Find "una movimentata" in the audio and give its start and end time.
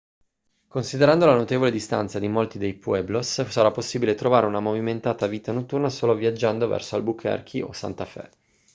4.47-5.27